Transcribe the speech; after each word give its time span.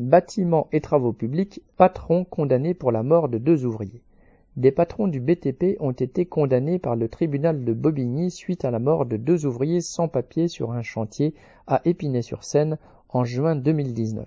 Bâtiments 0.00 0.66
et 0.72 0.80
travaux 0.80 1.12
publics, 1.12 1.60
patron 1.76 2.24
condamné 2.24 2.72
pour 2.72 2.90
la 2.90 3.02
mort 3.02 3.28
de 3.28 3.36
deux 3.36 3.66
ouvriers. 3.66 4.00
Des 4.56 4.72
patrons 4.72 5.08
du 5.08 5.20
BTP 5.20 5.76
ont 5.78 5.92
été 5.92 6.24
condamnés 6.24 6.78
par 6.78 6.96
le 6.96 7.06
tribunal 7.06 7.66
de 7.66 7.74
Bobigny 7.74 8.30
suite 8.30 8.64
à 8.64 8.70
la 8.70 8.78
mort 8.78 9.04
de 9.04 9.18
deux 9.18 9.44
ouvriers 9.44 9.82
sans 9.82 10.08
papier 10.08 10.48
sur 10.48 10.72
un 10.72 10.80
chantier 10.80 11.34
à 11.66 11.82
Épinay-sur-Seine 11.84 12.78
en 13.10 13.24
juin 13.24 13.56
2019. 13.56 14.26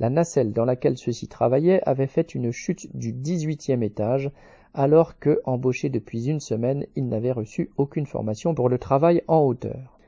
La 0.00 0.10
nacelle 0.10 0.52
dans 0.52 0.66
laquelle 0.66 0.98
ceux-ci 0.98 1.28
travaillaient 1.28 1.80
avait 1.86 2.06
fait 2.06 2.34
une 2.34 2.50
chute 2.52 2.94
du 2.94 3.14
18e 3.14 3.82
étage 3.82 4.30
alors 4.74 5.18
que, 5.18 5.40
embauchés 5.46 5.88
depuis 5.88 6.28
une 6.28 6.40
semaine, 6.40 6.84
ils 6.94 7.08
n'avaient 7.08 7.32
reçu 7.32 7.70
aucune 7.78 8.06
formation 8.06 8.54
pour 8.54 8.68
le 8.68 8.76
travail 8.76 9.22
en 9.28 9.38
hauteur. 9.38 9.98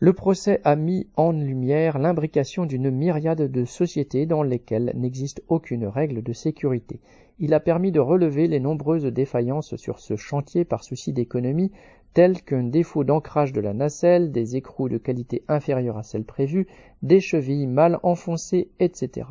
Le 0.00 0.12
procès 0.12 0.60
a 0.62 0.76
mis 0.76 1.08
en 1.16 1.32
lumière 1.32 1.98
l'imbrication 1.98 2.66
d'une 2.66 2.88
myriade 2.88 3.50
de 3.50 3.64
sociétés 3.64 4.26
dans 4.26 4.44
lesquelles 4.44 4.92
n'existe 4.94 5.42
aucune 5.48 5.86
règle 5.86 6.22
de 6.22 6.32
sécurité. 6.32 7.00
Il 7.40 7.52
a 7.52 7.58
permis 7.58 7.90
de 7.90 7.98
relever 7.98 8.46
les 8.46 8.60
nombreuses 8.60 9.06
défaillances 9.06 9.74
sur 9.74 9.98
ce 9.98 10.14
chantier 10.14 10.64
par 10.64 10.84
souci 10.84 11.12
d'économie, 11.12 11.72
telles 12.14 12.40
qu'un 12.42 12.62
défaut 12.62 13.02
d'ancrage 13.02 13.52
de 13.52 13.60
la 13.60 13.74
nacelle, 13.74 14.30
des 14.30 14.54
écrous 14.54 14.88
de 14.88 14.98
qualité 14.98 15.42
inférieure 15.48 15.98
à 15.98 16.04
celle 16.04 16.24
prévue, 16.24 16.68
des 17.02 17.18
chevilles 17.18 17.66
mal 17.66 17.98
enfoncées, 18.04 18.70
etc. 18.78 19.26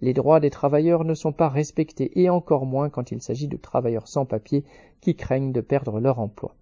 Les 0.00 0.12
droits 0.12 0.40
des 0.40 0.50
travailleurs 0.50 1.04
ne 1.04 1.14
sont 1.14 1.32
pas 1.32 1.48
respectés 1.48 2.20
et 2.20 2.28
encore 2.30 2.66
moins 2.66 2.90
quand 2.90 3.12
il 3.12 3.22
s'agit 3.22 3.46
de 3.46 3.56
travailleurs 3.56 4.08
sans 4.08 4.26
papier 4.26 4.64
qui 5.00 5.14
craignent 5.14 5.52
de 5.52 5.60
perdre 5.60 6.00
leur 6.00 6.18
emploi. 6.18 6.56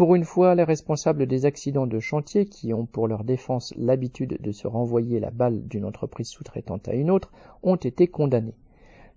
Pour 0.00 0.14
une 0.14 0.24
fois, 0.24 0.54
les 0.54 0.64
responsables 0.64 1.26
des 1.26 1.44
accidents 1.44 1.86
de 1.86 2.00
chantier, 2.00 2.46
qui 2.46 2.72
ont 2.72 2.86
pour 2.86 3.06
leur 3.06 3.22
défense 3.22 3.74
l'habitude 3.76 4.38
de 4.40 4.50
se 4.50 4.66
renvoyer 4.66 5.20
la 5.20 5.30
balle 5.30 5.68
d'une 5.68 5.84
entreprise 5.84 6.28
sous-traitante 6.28 6.88
à 6.88 6.94
une 6.94 7.10
autre, 7.10 7.30
ont 7.62 7.76
été 7.76 8.06
condamnés. 8.06 8.54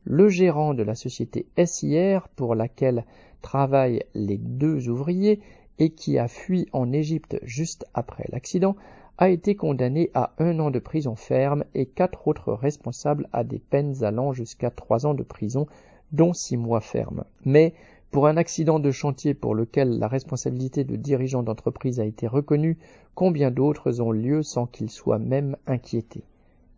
Le 0.03 0.27
gérant 0.27 0.73
de 0.73 0.83
la 0.83 0.93
société 0.93 1.47
SIR, 1.63 2.27
pour 2.35 2.53
laquelle 2.53 3.05
travaillent 3.41 4.03
les 4.13 4.37
deux 4.37 4.89
ouvriers 4.89 5.39
et 5.79 5.91
qui 5.91 6.19
a 6.19 6.27
fui 6.27 6.67
en 6.73 6.91
Égypte 6.91 7.39
juste 7.43 7.85
après 7.93 8.25
l'accident, 8.27 8.75
a 9.17 9.29
été 9.29 9.55
condamné 9.55 10.11
à 10.13 10.33
un 10.37 10.59
an 10.59 10.69
de 10.69 10.79
prison 10.79 11.15
ferme 11.15 11.63
et 11.75 11.85
quatre 11.85 12.27
autres 12.27 12.51
responsables 12.51 13.29
à 13.31 13.45
des 13.45 13.59
peines 13.59 14.03
allant 14.03 14.33
jusqu'à 14.33 14.69
trois 14.69 15.05
ans 15.05 15.13
de 15.13 15.23
prison, 15.23 15.65
dont 16.13 16.33
six 16.33 16.55
mois 16.55 16.81
ferme. 16.81 17.25
Mais 17.43 17.73
pour 18.11 18.27
un 18.27 18.37
accident 18.37 18.79
de 18.79 18.91
chantier 18.91 19.33
pour 19.33 19.55
lequel 19.55 19.97
la 19.99 20.07
responsabilité 20.07 20.83
de 20.83 20.95
dirigeant 20.95 21.43
d'entreprise 21.43 21.99
a 21.99 22.05
été 22.05 22.27
reconnue, 22.27 22.77
combien 23.15 23.51
d'autres 23.51 23.99
ont 23.99 24.11
lieu 24.11 24.43
sans 24.43 24.67
qu'ils 24.67 24.91
soient 24.91 25.19
même 25.19 25.57
inquiétés? 25.65 26.23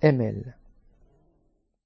ML 0.01 0.55